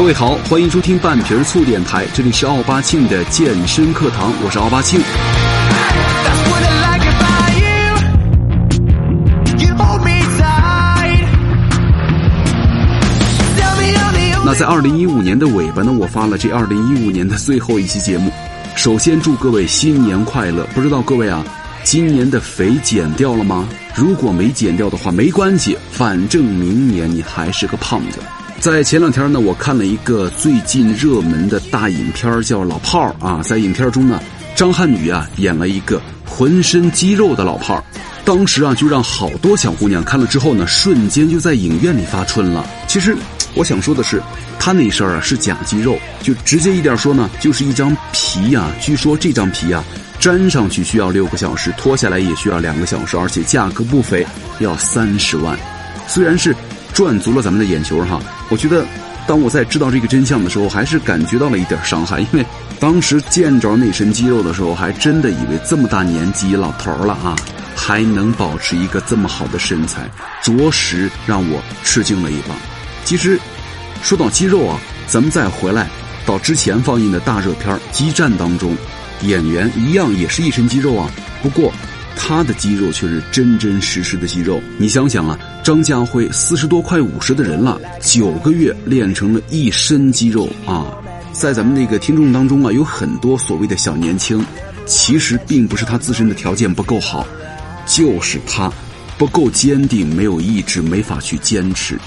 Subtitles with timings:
[0.00, 4.98] 各位好，欢迎收听半瓶醋电台，这里是奥巴庆的健身课堂，我是奥巴庆。
[14.42, 18.32] 那在二零一五年的尾巴呢，我发了这二零一五年的最后一期节目。
[18.76, 20.66] 首先祝各位新年快乐！
[20.74, 21.44] 不知道各位啊，
[21.84, 23.68] 今年的肥减掉了吗？
[23.94, 28.18] 如果没减掉的话，没关系，反正明年你还是个胖子。
[28.60, 33.40] 在前两天呢，我看了一个最近热门的大影片，叫《老炮儿》啊。
[33.42, 34.20] 在影片中呢，
[34.54, 37.84] 张涵予啊演了一个浑身肌肉的老炮儿，
[38.22, 42.62] 当时啊就让好多小姑娘看了之后呢，瞬间就在影院里发春了。
[42.86, 43.16] 其实
[43.54, 44.22] 我想说的是，
[44.58, 48.70] 他那身啊是假肌肉，就直接一点说呢，就是一张皮啊。
[48.78, 49.82] 据说这张皮啊
[50.20, 54.26] 粘上去需要六个小时，脱下来也需要两个小时，而且价格不菲，
[54.58, 55.58] 要三十万。
[56.06, 56.54] 虽然是。
[57.00, 58.20] 赚足了咱们的眼球哈！
[58.50, 58.84] 我觉得，
[59.26, 62.44] 当我在知道这个真相的时候，还是感觉到了一点伤害，因为
[62.78, 67.34] 当时见着那身肌肉的时候，还真的以为这么大年纪老头了啊，
[67.74, 70.10] 还能保持一个这么好的身材，
[70.42, 72.54] 着实让我吃惊了一把。
[73.06, 73.40] 其实，
[74.02, 75.88] 说到肌肉啊，咱们再回来
[76.26, 78.76] 到之前放映的大热片《激战》当中，
[79.22, 81.10] 演员一样也是一身肌肉啊，
[81.42, 81.72] 不过。
[82.16, 90.86] 他的肌肉却是真真实实的肌肉，你想想啊，张家辉四十多快五十的人了，九个月练成了一身肌肉啊！
[91.32, 94.44] 在咱们那个听众当中啊，有很多所谓的小年轻，
[94.84, 97.26] 其实并不是他自身的条件不够好，
[97.86, 98.70] 就是他
[99.16, 101.98] 不够坚定，没有意志，没法去坚持。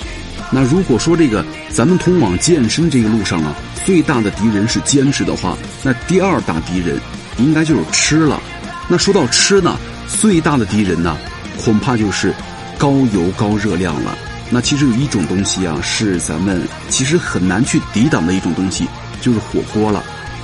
[0.51, 6.99] 那如果说这个咱们通往健身这个路上啊，最大的敌人是坚持的话，那第二大敌人
[7.39, 8.39] 应该就是吃了。
[8.87, 9.79] 那说到吃呢？
[10.19, 11.17] 最大的敌人呢，
[11.63, 12.33] 恐怕就是
[12.77, 14.17] 高油高热量了。
[14.49, 18.87] 那其实有一种东西啊，是咱们其实很难去抵挡的一种东西，
[19.19, 20.03] 就是火锅了。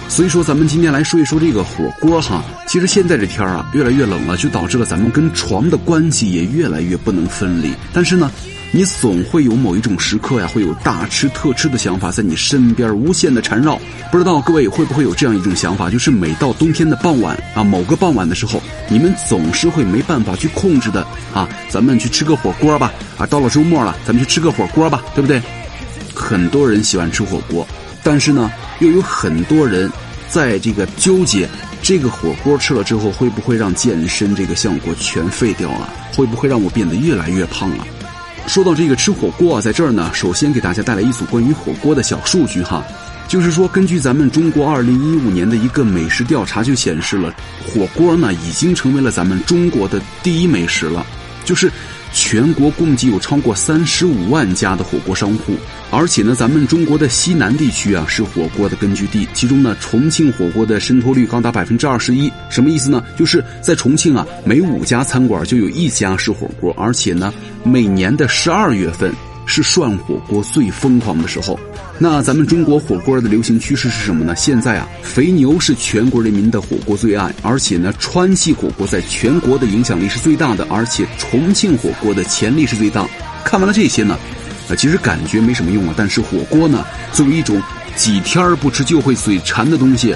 [0.09, 2.43] 所以说，咱们今天来说一说这个火锅哈。
[2.67, 7.73] 其实现在这天啊，越来越冷了，就导致了咱们跟床的关系也越来越不能分离。
[7.93, 8.29] 但是呢。
[8.71, 13.81] 你总会有某一种时刻呀，会有大吃特吃的想法在你身边无限的缠绕。
[14.11, 21.01] 不知道各位会不会有这样一种想法，就是每到冬天的傍晚啊，某个傍晚的时候，你们总是会没办法去控制的
[21.33, 21.49] 啊。
[21.67, 25.41] 咱们去吃个火锅吧，啊，到了周末了，咱们去吃个火锅吧，对不对？
[26.13, 27.67] 很多人喜欢吃火锅，
[28.03, 29.91] 但是呢，又有很多人
[30.27, 31.47] 在这个纠结，
[31.81, 35.93] 这个火锅吃了之后会不会让健身这个效果全废掉了？
[36.15, 37.85] 会不会让我变得越来越胖了？
[38.47, 42.83] 说到这个吃火锅啊，在这儿呢，首先给大家带来一组关于火锅的小数据哈，
[43.27, 47.33] 就是说，根据咱们中国二零一五年的一个美食调查就显示了，
[47.67, 51.05] 火锅呢已经成为了咱们中国的第一美食了，
[51.43, 51.71] 就是。
[52.11, 55.53] 全国共计有超过三十五万家的火锅商户，
[55.91, 62.31] 而且呢，咱们中国的西南地区啊是火锅的根据地，其中呢，重庆火锅的渗透率高达百分之二十一。
[62.49, 63.03] 什么意思呢？
[63.17, 67.33] 就是在重庆啊，每五家餐馆就有一家是火锅，而且呢，
[67.63, 69.13] 每年的十二月份。
[69.49, 71.59] 是涮火锅最疯狂的时候。
[71.97, 74.35] 那咱们中国火锅的流行趋势是什么呢？
[74.35, 83.05] 现在啊，肥牛是全国人民的火锅最爱，而且呢，川系火锅在全国的影响力是最大的，而且重庆火锅的潜力是最大。
[83.43, 84.17] 看完了这些呢，
[84.69, 85.93] 呃，其实感觉没什么用啊。
[85.97, 87.61] 但是火锅呢，作为一种
[87.95, 90.15] 几天不吃就会嘴馋的东西。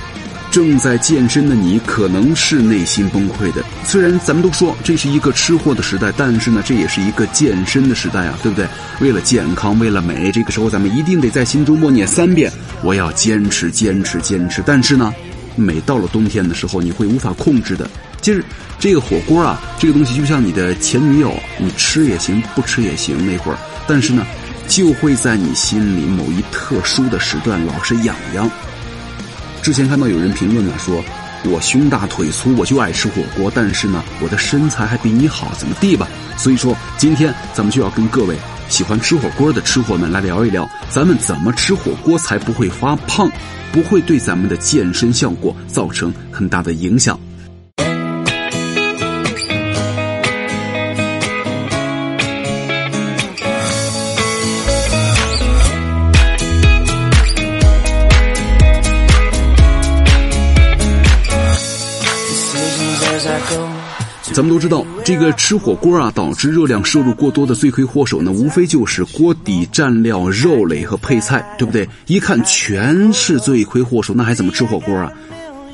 [0.54, 3.64] 正在健身的你可能是内心崩溃的。
[3.84, 8.68] 虽然咱们都说这是一个吃货的时代，但是呢，这也是一个健身的时代啊，对不对？
[9.02, 12.52] 为了健康，为了美，这个时候咱们一定得在心中默念三遍：
[12.84, 14.62] 我要坚持，坚持，坚持。
[14.64, 15.12] 但是呢，
[15.56, 17.90] 每到了冬天的时候，你会无法控制的。
[18.22, 18.46] 其实
[18.78, 24.24] 这个火锅啊，这个东西就像你的前女友，你吃也行，不吃也行，那会儿，但是呢，
[24.68, 28.48] 就会在你心里某一特殊的时段老是痒痒。
[29.64, 31.02] 之前看到有人评论呢，说
[31.46, 36.06] 我胸大腿粗，我就爱吃火锅，但是呢，我的身材还比你好，怎么地吧？
[36.38, 38.36] 所以说，今天咱们就要跟各位
[38.68, 43.32] 喜欢吃火锅的吃货们来聊一聊，咱们怎么吃火锅才不会发胖，
[43.72, 47.18] 不会对咱们的健身效果造成很大的影响。
[64.34, 71.88] 咱们都知道，这个吃火锅啊，导致热量摄入过多的罪魁祸首呢，无非就是锅底蘸料、肉类和配菜，对不对？
[72.08, 75.12] 一看全是罪魁祸首，那还怎么吃火锅啊？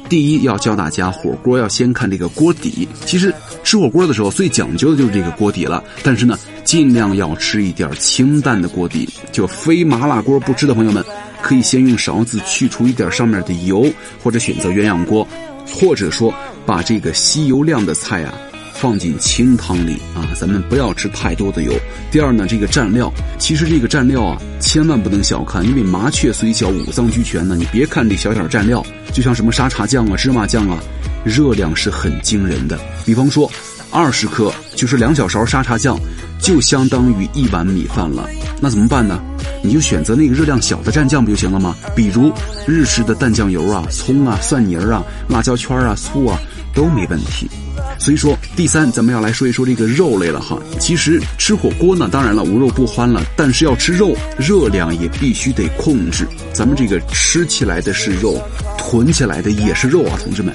[0.10, 2.86] 第一，要教大家，火锅要先看这个锅底。
[3.06, 3.34] 其实
[3.64, 5.82] 吃火锅的时候，最讲究的就是这个锅底了。
[6.04, 11.02] 但是呢，尽量要吃一点清淡的锅底，就非麻辣锅不吃的朋友们，
[11.42, 13.90] 可以先用勺子去除一点上面的油，
[14.22, 15.26] 或者选择鸳鸯锅，
[15.66, 16.34] 或者说
[16.66, 18.34] 把这个吸油量的菜啊。
[18.80, 21.74] 放进清汤里啊，咱们不要吃太多的油。
[22.10, 27.58] 第二呢，这个蘸料，其实这个蘸料啊，千万不能小看，因为麻雀虽小，五脏俱全呢。
[27.60, 28.82] 你别看这小小的蘸料，
[29.12, 30.80] 就像什么沙茶酱啊、芝麻酱啊，
[31.26, 32.80] 热量是很惊人的。
[33.06, 33.52] 比方说，
[33.92, 36.00] 二十克就是两小勺沙茶酱，
[36.42, 38.30] 就相当于一碗米饭了。
[38.62, 39.22] 那怎么办呢？
[39.62, 41.76] 你就选择那个热量小的蘸酱不就行了吗？
[41.94, 42.32] 比如
[42.66, 46.40] 日式的淡酱油啊、葱啊、蒜泥儿啊、辣椒圈啊、醋啊，
[46.74, 47.50] 都没问题。
[47.98, 50.60] 所以说，第三，咱们要来说一说这个肉类了哈。
[50.82, 53.24] 其实吃火锅呢，当然了，无肉不欢了。
[53.34, 56.28] 但是要吃肉，热量也必须得控制。
[56.52, 58.38] 咱们这个吃起来的是肉，
[58.78, 60.54] 囤起来的也是肉啊，同志们。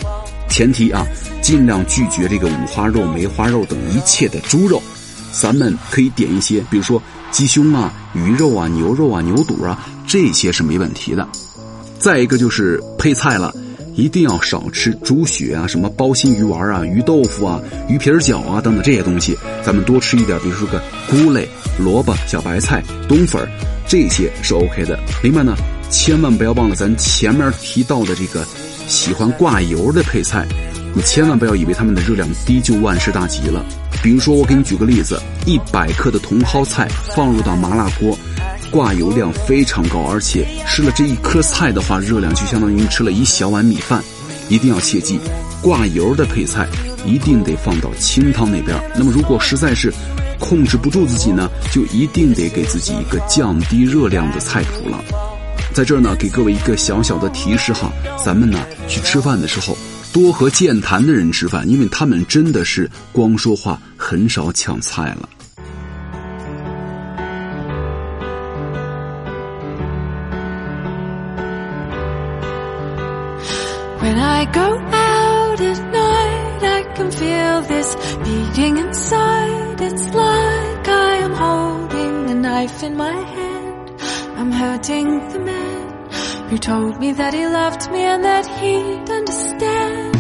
[0.50, 1.06] 前提啊，
[1.40, 4.82] 尽量拒绝这个五花肉、梅花肉等一切的猪肉。
[5.32, 11.26] 咱们可以点一些，比如说鸡胸啊、鱼肉啊、牛肉啊、牛肚啊，这些是没问题的。
[11.98, 13.54] 再一个就是配菜了。
[13.94, 21.48] 一定要少吃猪血啊，什么包心鱼丸啊、鱼豆腐啊、鱼皮饺啊等等这些东西，咱们多吃一点，比如说个菇类、
[21.78, 23.48] 萝卜、小白菜、冬粉
[23.86, 24.98] 这些是 OK 的。
[25.22, 25.54] 另外呢，
[25.90, 28.44] 千万不要忘了咱前面提到的这个
[28.88, 30.44] 喜欢挂油的配菜，
[30.94, 33.64] 你千万不要以为它们的热量低就万事大吉了。
[34.02, 38.18] 比如说，我给你举个例子，一百克的茼蒿菜放入到麻辣锅。
[38.74, 44.02] 挂油量非常高，而且吃了这一颗菜的话，热量就相当于吃了一小碗米饭。
[44.48, 45.16] 一定要切记，
[45.62, 46.68] 挂油的配菜
[47.06, 48.76] 一定得放到清汤那边。
[48.96, 49.94] 那么，如果实在是
[50.40, 55.00] 控制不住自己呢，就一定得给自己一个降低热量的菜谱了。
[55.72, 57.92] 在这儿呢，给各位一个小小的提示哈，
[58.24, 59.78] 咱们呢去吃饭的时候，
[60.12, 65.28] 多和健谈的人吃饭，因为他们真的是光说话，很少抢菜了。
[74.53, 79.81] go out at night, I can feel this beating inside.
[79.81, 83.91] It's like I am holding a knife in my hand.
[84.37, 86.09] I'm hurting the man
[86.49, 90.15] who told me that he loved me and that he'd understand.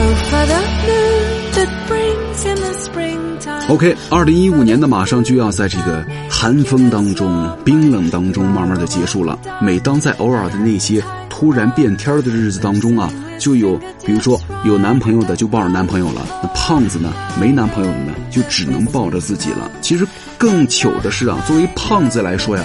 [0.00, 3.70] Oh, for the moon that brings him the springtime.
[3.70, 9.38] OK，二零一五年的马上就要在这个寒风当中、冰冷当中慢慢的结束了。
[9.60, 11.02] 每当在偶尔的那些
[11.43, 19.69] 突然变天的日子当中啊，就有，比如说有男朋友的就抱着男朋友了，那胖子呢没男朋友的呢就只能抱着自己了。
[19.81, 20.07] 其实
[20.37, 22.63] 更糗的是啊，作为胖子来说呀，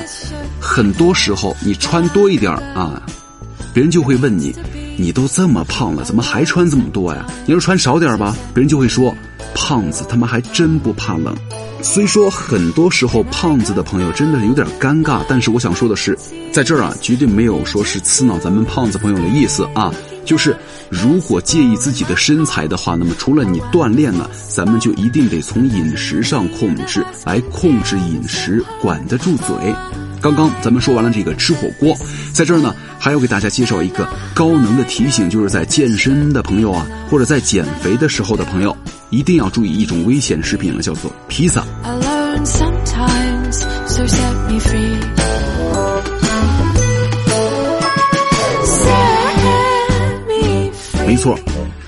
[0.60, 3.02] 很多时候你穿多一点啊，
[3.75, 4.54] 别人就会问你，
[4.98, 7.24] 你都这么胖了，怎么还穿这么多呀？
[7.46, 9.14] 你要穿少点吧，别人就会说，
[9.54, 11.34] 胖子他妈还真不怕冷。
[11.80, 16.18] 虽说很多时候胖子的朋友真的有点尴尬，但是我想说的是，
[16.52, 19.94] 在这儿啊，绝对没有说是刺挠咱们胖子朋友的意思啊。
[20.24, 20.54] 就是
[20.90, 29.54] 如果介意自己的身材的话，那么除了你锻炼呢，咱们就一定得从饮食上控制，来控制饮食，管得住嘴。
[30.20, 31.97] 刚刚咱们说完了这个吃火锅，
[32.32, 38.76] 在这儿呢，还要给大家介绍一个高能的提醒，就是在健身的朋友啊，或者在减肥的时候的朋友。
[39.11, 41.65] 一定要注意一种危险食品了，叫做披萨。
[51.06, 51.39] 没错，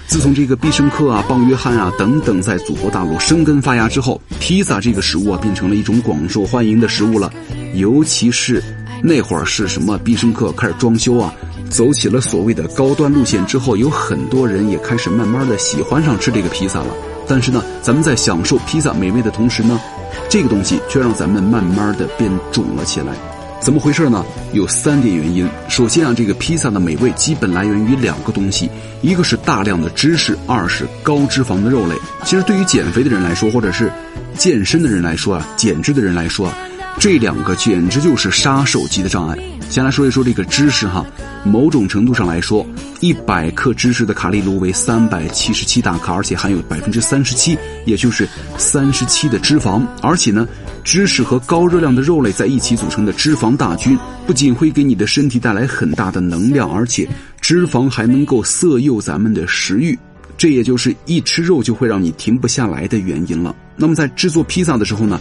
[0.07, 7.31] 自从这个必胜客啊、棒约翰啊等等在祖国大陆生根发芽之后，披萨这个食物啊变成了一种广受欢迎的食物了。
[7.75, 8.63] 尤其是
[9.03, 11.33] 那会儿是什么必胜客开始装修啊，
[11.71, 16.89] 走起了所谓的高端路线之后，有很多人也开始慢慢的喜欢上吃这个披萨了。
[17.29, 19.81] 但是呢，咱们在享受披萨美味的同时呢，
[20.29, 23.15] 这个东西却让咱们慢慢的变肿了起来。
[23.61, 24.25] 怎么回事呢？
[24.55, 25.47] 有三点原因。
[25.69, 28.71] 首先啊，这个披萨的美味基本来源于两个东西，
[29.03, 31.95] 一个是大量的芝士，二是高脂肪的肉类。
[32.25, 33.93] 其实对于减肥的人来说，或者是
[34.37, 36.57] 健身的人来说啊，减脂的人来说啊，
[37.01, 39.35] 这两个简直就是杀手级的障碍。
[39.71, 41.03] 先来说一说这个芝士哈，
[41.47, 42.65] 某种程度上来说，
[43.01, 48.29] 一百克芝士的卡路里为三百七十七大卡，而且含有百分之三十七，也就是
[48.59, 49.83] 三十七的脂肪。
[50.03, 50.47] 而且呢，
[50.85, 57.09] 芝士和高热量的肉类在一起组成的脂肪大军，不仅会给你的身体带来很大的能量，而且
[57.41, 59.99] 脂肪还能够色诱咱们的食欲，
[60.37, 63.57] 这也就是一吃肉就会让你停不下来的原因了。
[63.75, 65.19] 那么在制作披萨的时候呢，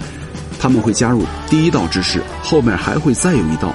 [0.59, 3.73] 他们会加入第一道芝士，后面还会再有一道。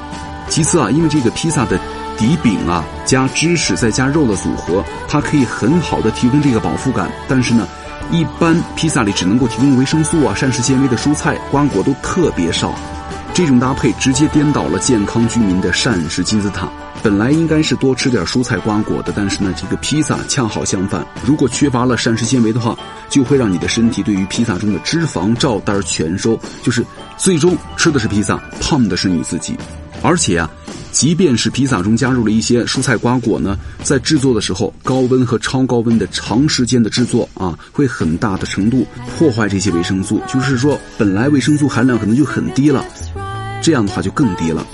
[0.49, 1.81] 其次啊，因为这个披萨的
[2.19, 7.11] 底饼啊，加芝士再加肉的组合，它可以很好的提供这个饱腹感。
[7.27, 7.67] 但是呢，
[8.11, 12.75] 一般披萨里只能够提供维生素啊、膳食纤维的蔬菜、瓜果都特别少。
[13.33, 16.69] 这种搭配直接颠倒了健康居民的膳食金字塔。
[17.05, 21.07] 本来应该是多吃点蔬菜瓜果的，但是呢，这个披萨恰好相反。
[21.23, 22.75] 如果缺乏了膳食纤维的话，
[23.11, 26.83] 就会让你的身体对于披萨中的脂肪照单全收，就是
[27.19, 29.55] 最终吃的是披萨，胖的是你自己。
[30.01, 30.51] 而且啊，
[30.93, 38.87] 即便是披萨中加入了一些蔬菜瓜果呢，在制作的时候，高温和超高温的长时间的制作啊，会很大的程度
[39.19, 40.23] 破坏这些维生素。
[40.27, 42.83] 就是说，本来维生素含量可能就很低了，
[43.63, 44.67] 这样的话就更低了。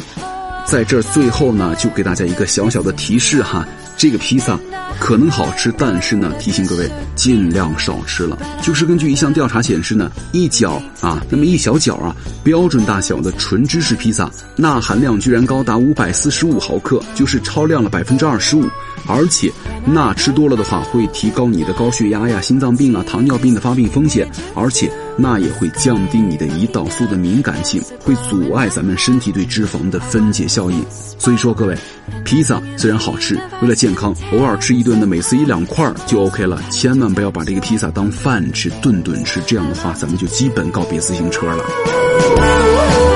[0.71, 4.57] 在这最后呢，就给大家一个小小的提示哈，这个披萨
[5.01, 8.39] 可能好吃，但是呢，提醒各位尽量少吃了。
[8.63, 12.15] 就是根据一项调查显示呢，一角啊，那么一小角啊，
[12.45, 18.65] 标准大小的纯芝士披萨，钠含量居然高达五百四十五毫克，就是超量了百分之二十五。
[19.09, 19.51] 而且，
[19.87, 24.31] 钠吃多了的话，会提高你的高血压呀、心脏病啊、糖尿病的发病风险。
[24.55, 30.85] 而且，钠也会降低你的胰岛素的敏感性，会阻碍咱们身体对脂肪的分解效应。
[31.19, 31.77] 所以说，各位，
[32.25, 36.61] 披萨虽然好吃，为了健康，偶尔吃一顿的，每次一两块就 OK 了。
[36.71, 43.10] 千万不要把这个披萨当饭吃，顿顿吃，这样的话，咱们就基本告别自行车了。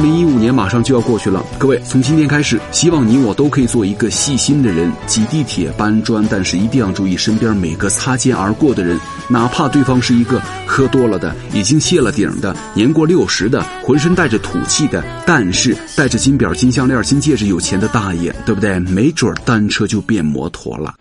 [0.00, 18.78] 二零一五年马上就要过去了，各位，从今天开始，希望你我都可以做一个细心的人，挤地铁、搬砖，但是一定要注意身边每个擦肩而过的人，哪怕对方是一个喝多了的、已经卸了顶的、年过六十的、浑身带着土气的，但是带着金表、金项链、金戒指、有钱的大爷，对不对？
[18.78, 20.94] 没准单车就变摩托了。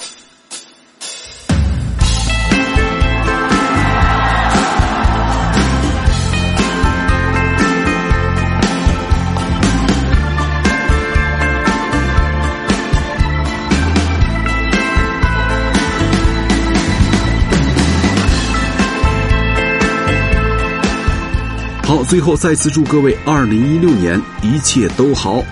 [21.89, 25.43] 好，最后再次祝各位二零一六年一切都好，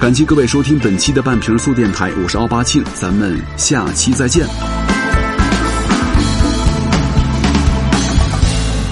[0.00, 4.44] 感谢各位收听本期的半瓶醋电台，我是奥巴庆，咱们下期再见。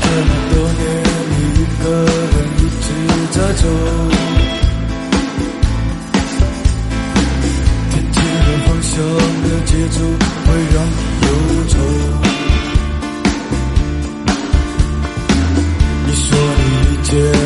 [0.01, 1.03] 这么多年，
[1.43, 2.87] 一个人一直
[3.33, 3.67] 在走，
[17.17, 17.46] 见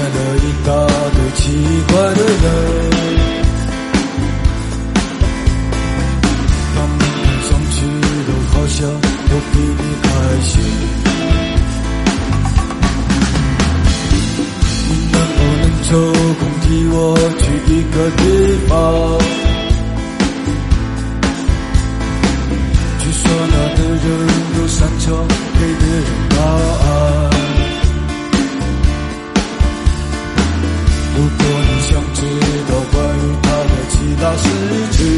[34.36, 34.48] 失
[34.92, 35.09] 去。